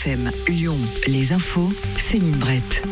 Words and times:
FM, 0.00 0.30
Lyon, 0.46 0.78
les 1.08 1.32
infos, 1.32 1.72
Céline 1.96 2.36
Brett. 2.36 2.86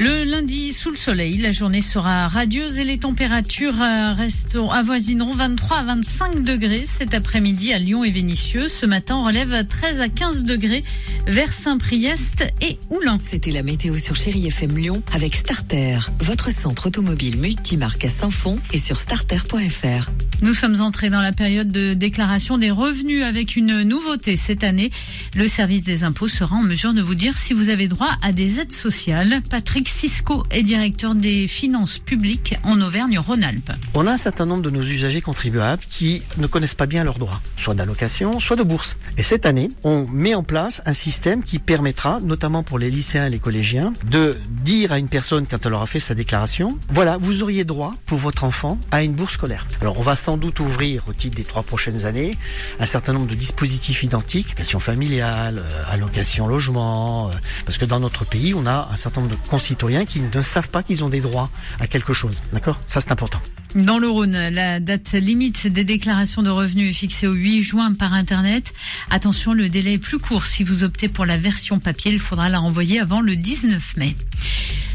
Le 0.00 0.24
lundi, 0.24 0.72
sous 0.72 0.90
le 0.90 0.96
soleil, 0.96 1.36
la 1.36 1.52
journée 1.52 1.82
sera 1.82 2.26
radieuse 2.26 2.78
et 2.78 2.84
les 2.84 2.96
températures 2.96 3.78
euh, 3.82 4.14
resteront, 4.14 4.70
avoisineront 4.70 5.34
23 5.34 5.76
à 5.76 5.82
25 5.82 6.42
degrés 6.42 6.86
cet 6.86 7.12
après-midi 7.12 7.74
à 7.74 7.78
Lyon 7.78 8.02
et 8.02 8.10
Vénissieux. 8.10 8.68
Ce 8.70 8.86
matin, 8.86 9.16
on 9.16 9.24
relève 9.24 9.66
13 9.66 10.00
à 10.00 10.08
15 10.08 10.44
degrés 10.44 10.82
vers 11.26 11.52
Saint-Priest 11.52 12.46
et 12.62 12.78
Oulin. 12.88 13.18
C'était 13.28 13.50
la 13.50 13.62
météo 13.62 13.98
sur 13.98 14.16
Chérie 14.16 14.46
FM 14.46 14.74
Lyon 14.74 15.02
avec 15.12 15.34
Starter, 15.34 15.98
votre 16.20 16.50
centre 16.50 16.86
automobile 16.86 17.36
multimarque 17.36 18.06
à 18.06 18.08
Saint-Fond 18.08 18.58
et 18.72 18.78
sur 18.78 18.98
starter.fr. 18.98 20.08
Nous 20.42 20.54
sommes 20.54 20.80
entrés 20.80 21.08
dans 21.08 21.20
la 21.20 21.30
période 21.30 21.68
de 21.68 21.94
déclaration 21.94 22.58
des 22.58 22.72
revenus 22.72 23.22
avec 23.22 23.54
une 23.54 23.82
nouveauté 23.82 24.36
cette 24.36 24.64
année. 24.64 24.90
Le 25.36 25.46
service 25.46 25.84
des 25.84 26.02
impôts 26.02 26.26
sera 26.26 26.56
en 26.56 26.62
mesure 26.62 26.94
de 26.94 27.00
vous 27.00 27.14
dire 27.14 27.38
si 27.38 27.54
vous 27.54 27.68
avez 27.68 27.86
droit 27.86 28.08
à 28.22 28.32
des 28.32 28.58
aides 28.58 28.72
sociales. 28.72 29.40
Patrick 29.48 29.88
Cisco 29.88 30.44
est 30.50 30.64
directeur 30.64 31.14
des 31.14 31.46
finances 31.46 31.98
publiques 31.98 32.56
en 32.64 32.80
Auvergne-Rhône-Alpes. 32.80 33.70
On 33.94 34.08
a 34.08 34.14
un 34.14 34.16
certain 34.16 34.44
nombre 34.44 34.62
de 34.62 34.70
nos 34.70 34.82
usagers 34.82 35.20
contribuables 35.20 35.84
qui 35.88 36.22
ne 36.38 36.48
connaissent 36.48 36.74
pas 36.74 36.86
bien 36.86 37.04
leurs 37.04 37.20
droits, 37.20 37.40
soit 37.56 37.74
d'allocation, 37.74 38.40
soit 38.40 38.56
de 38.56 38.64
bourse. 38.64 38.96
Et 39.18 39.22
cette 39.22 39.46
année, 39.46 39.68
on 39.84 40.08
met 40.08 40.34
en 40.34 40.42
place 40.42 40.82
un 40.86 40.94
système 40.94 41.44
qui 41.44 41.60
permettra, 41.60 42.18
notamment 42.18 42.64
pour 42.64 42.80
les 42.80 42.90
lycéens 42.90 43.28
et 43.28 43.30
les 43.30 43.38
collégiens, 43.38 43.92
de 44.10 44.36
dire 44.48 44.90
à 44.90 44.98
une 44.98 45.08
personne 45.08 45.46
quand 45.46 45.64
elle 45.64 45.74
aura 45.74 45.86
fait 45.86 46.00
sa 46.00 46.16
déclaration, 46.16 46.76
voilà, 46.90 47.16
vous 47.16 47.42
auriez 47.42 47.62
droit 47.62 47.94
pour 48.06 48.18
votre 48.18 48.42
enfant 48.42 48.76
à 48.90 49.04
une 49.04 49.12
bourse 49.12 49.34
scolaire. 49.34 49.68
Alors 49.80 50.00
on 50.00 50.02
va 50.02 50.16
sans 50.32 50.38
doute 50.38 50.60
ouvrir 50.60 51.02
au 51.08 51.12
titre 51.12 51.36
des 51.36 51.44
trois 51.44 51.62
prochaines 51.62 52.06
années 52.06 52.38
un 52.80 52.86
certain 52.86 53.12
nombre 53.12 53.26
de 53.26 53.34
dispositifs 53.34 54.02
identiques, 54.02 54.46
allocation 54.46 54.80
familiale, 54.80 55.58
euh, 55.58 55.82
allocation 55.88 56.46
logement, 56.46 57.28
euh, 57.28 57.34
parce 57.66 57.76
que 57.76 57.84
dans 57.84 58.00
notre 58.00 58.24
pays, 58.24 58.54
on 58.54 58.64
a 58.64 58.88
un 58.90 58.96
certain 58.96 59.20
nombre 59.20 59.36
de 59.36 59.48
concitoyens 59.50 60.06
qui 60.06 60.20
ne 60.20 60.40
savent 60.40 60.70
pas 60.70 60.82
qu'ils 60.82 61.04
ont 61.04 61.10
des 61.10 61.20
droits 61.20 61.50
à 61.80 61.86
quelque 61.86 62.14
chose. 62.14 62.40
D'accord? 62.50 62.80
Ça 62.88 63.02
c'est 63.02 63.12
important. 63.12 63.42
Dans 63.74 63.98
le 63.98 64.08
Rhône, 64.08 64.36
la 64.50 64.80
date 64.80 65.12
limite 65.12 65.66
des 65.66 65.84
déclarations 65.84 66.42
de 66.42 66.50
revenus 66.50 66.90
est 66.90 66.98
fixée 66.98 67.26
au 67.26 67.32
8 67.32 67.62
juin 67.62 67.92
par 67.92 68.14
Internet. 68.14 68.72
Attention, 69.10 69.52
le 69.52 69.68
délai 69.68 69.94
est 69.94 69.98
plus 69.98 70.18
court. 70.18 70.46
Si 70.46 70.64
vous 70.64 70.82
optez 70.82 71.08
pour 71.08 71.26
la 71.26 71.36
version 71.36 71.78
papier, 71.78 72.10
il 72.10 72.18
faudra 72.18 72.48
la 72.48 72.58
renvoyer 72.58 73.00
avant 73.00 73.20
le 73.20 73.36
19 73.36 73.96
mai. 73.98 74.16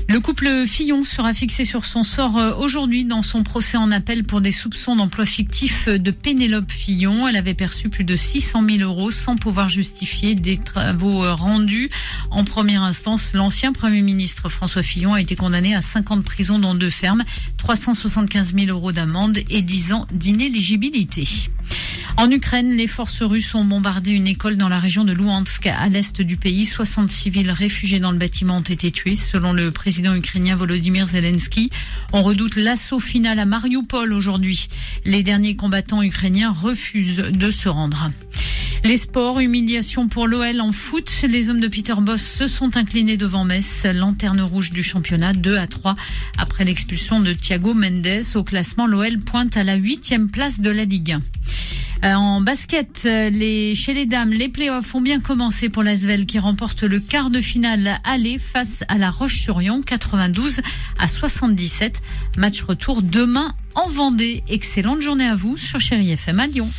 Le 0.10 0.22
couple 0.22 0.66
Fillon 0.68 1.04
sera 1.04 1.34
fixé 1.34 1.66
sur 1.66 1.84
son 1.84 2.06
sort 2.06 2.38
euh, 2.38 2.54
aujourd'hui 2.56 3.04
dans 3.04 3.22
son 3.22 3.44
procès 3.44 3.76
en 3.76 3.92
appel 3.92 4.24
pour 4.24 4.40
des 4.40 4.54
soupçons 4.54 4.96
d'emploi 4.96 5.26
fictif 5.26 5.90
de 5.90 6.12
Pénélope 6.12 6.72
Fillon. 6.72 7.28
Elle 7.28 7.36
avait 7.36 7.54
perçu 7.54 7.90
plus 7.90 8.06
de 8.06 8.16
600 8.16 8.64
000 8.70 8.90
euros 8.90 9.12
sans 9.12 9.36
pouvoir 9.36 9.68
justifier 9.68 10.34
des 10.34 10.58
travaux 10.58 11.26
euh, 11.26 11.34
rendus. 11.34 11.90
En 12.32 12.46
première 12.46 12.84
instance, 12.84 13.34
l'ancien 13.34 13.74
Premier 13.74 14.02
ministre 14.02 14.48
François 14.48 14.82
Fillon 14.82 15.14
a 15.14 15.20
été 15.20 15.36
condamné 15.36 15.76
à 15.76 15.82
5 15.82 16.12
ans 16.12 16.18
de 16.18 16.22
prison 16.22 16.58
dans 16.58 16.74
deux 16.74 16.90
fermes, 16.90 17.26
375 17.58 18.54
000 18.58 18.68
euros 18.70 18.94
d'amende 18.94 19.40
et 19.50 19.62
10 19.62 19.92
ans 19.92 20.06
d'inéligibilité. 20.14 21.28
En 22.20 22.32
Ukraine, 22.32 22.76
les 22.76 22.88
forces 22.88 23.22
russes 23.22 23.54
ont 23.54 23.64
bombardé 23.64 24.12
une 24.12 24.26
école 24.26 24.58
dans 24.58 24.70
la 24.70 24.80
région 24.80 25.04
de 25.04 25.14
Luhansk, 25.14 25.68
à 25.68 25.88
l'est 25.88 26.20
du 26.20 26.36
pays. 26.36 26.66
60 26.66 27.12
civils 27.12 27.52
réfugiés 27.52 28.00
dans 28.00 28.12
le 28.12 28.18
bâtiment 28.18 28.58
ont 28.58 28.62
été 28.62 28.92
tués, 28.92 29.16
selon 29.16 29.54
le 29.54 29.70
président 29.70 30.16
ukrainien 30.16 30.56
Volodymyr 30.56 31.08
Zelensky. 31.08 31.70
On 32.14 32.24
redoute 32.24 32.56
l'assaut 32.56 33.00
final 33.00 33.38
à 33.38 33.46
Mariupol 33.46 34.14
aujourd'hui. 34.14 34.68
Les 35.06 35.22
derniers 35.22 35.56
combattants 35.56 36.02
ukrainiens 36.02 36.50
refusent 36.50 37.18
de 37.18 37.52
se 37.52 37.70
rendre. 37.70 38.08
Les 38.84 38.98
sports, 38.98 39.40
humiliation 39.40 40.08
pour 40.08 40.28
l'OL 40.28 40.60
en 40.60 40.72
foot. 40.72 41.24
Les 41.30 41.50
hommes 41.52 41.60
de 41.60 41.68
Peter 41.68 41.96
Boss 42.00 42.22
se 42.22 42.48
sont 42.48 42.78
inclinés 42.78 43.18
devant 43.18 43.44
Metz, 43.44 43.86
lanterne 43.94 44.42
rouge 44.42 44.72
du 44.72 44.82
championnat, 44.82 45.34
2 45.34 45.58
à 45.58 45.68
3. 45.68 45.96
Après 46.40 46.66
l'expulsion 46.66 47.20
de 47.20 47.34
Thiago 47.34 47.76
Mendes 47.76 48.24
au 48.34 48.44
classement, 48.44 48.88
l'OL 48.88 49.20
pointe 49.20 49.56
à 49.56 49.64
la 49.64 49.76
huitième 49.76 50.30
place 50.30 50.62
de 50.62 50.72
la 50.72 50.86
Ligue 50.86 51.12
1. 51.12 51.22
Euh, 52.06 52.14
En 52.14 52.42
basket, 52.42 53.04
euh, 53.06 53.76
chez 53.76 53.94
les 53.94 54.06
dames, 54.06 54.32
les 54.32 54.50
playoffs 54.50 54.94
ont 54.94 55.02
bien 55.02 55.20
commencé 55.20 55.70
pour 55.70 55.84
l'Asvel 55.84 56.26
qui 56.26 56.40
remporte 56.40 56.84
le 56.84 57.00
quart 57.00 57.30
de 57.30 57.42
finale 57.42 58.00
aller 58.04 58.38
face 58.38 58.84
à 58.88 58.98
la 58.98 59.10
Roche-sur-Yon, 59.10 59.82
92 59.82 60.62
à 61.00 61.08
77. 61.08 62.02
Match 62.38 62.62
retour 62.62 63.02
demain 63.02 63.54
en 63.76 63.90
Vendée. 63.90 64.44
Excellente 64.48 65.02
journée 65.02 65.28
à 65.28 65.36
vous 65.36 65.58
sur 65.58 65.80
Chéri 65.80 66.12
FM 66.12 66.40
à 66.40 66.48
Lyon. 66.48 66.70